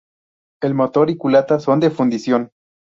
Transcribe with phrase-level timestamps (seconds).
[0.63, 2.49] El motor y culata son de fundición.